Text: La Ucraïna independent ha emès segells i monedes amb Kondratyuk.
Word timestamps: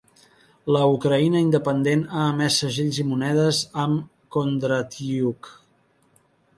La 0.75 0.79
Ucraïna 0.93 1.41
independent 1.47 2.01
ha 2.15 2.23
emès 2.31 2.57
segells 2.63 2.99
i 3.05 3.07
monedes 3.13 3.63
amb 3.85 4.11
Kondratyuk. 4.37 5.57